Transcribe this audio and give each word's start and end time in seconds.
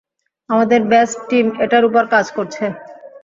আমাদের 0.49 0.81
best 0.91 1.17
team 1.29 1.47
এটার 1.63 1.83
উপর 1.89 2.03
কাজ 2.13 2.25
করছে। 2.37 2.63